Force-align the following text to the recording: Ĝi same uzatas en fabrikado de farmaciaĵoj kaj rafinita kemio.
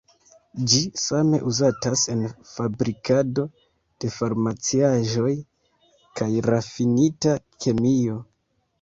Ĝi 0.69 0.77
same 1.01 1.39
uzatas 1.51 2.05
en 2.13 2.23
fabrikado 2.53 3.45
de 4.05 4.13
farmaciaĵoj 4.17 5.37
kaj 6.23 6.33
rafinita 6.53 7.41
kemio. 7.65 8.23